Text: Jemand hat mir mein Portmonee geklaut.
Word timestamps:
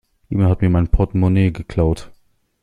Jemand 0.29 0.49
hat 0.49 0.61
mir 0.63 0.69
mein 0.71 0.87
Portmonee 0.87 1.51
geklaut. 1.51 2.11